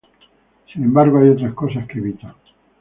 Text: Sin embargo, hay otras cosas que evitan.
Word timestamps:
Sin 0.73 0.83
embargo, 0.83 1.19
hay 1.19 1.29
otras 1.29 1.53
cosas 1.53 1.85
que 1.87 1.99
evitan. 1.99 2.33